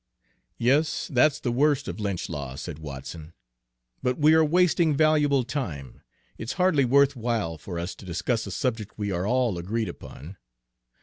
[0.57, 3.33] "Yes, that's the worst of lynch law," said Watson;
[4.01, 6.01] "but we are wasting valuable time,
[6.39, 10.37] it's hardly worth while for us to discuss a subject we are all agreed upon.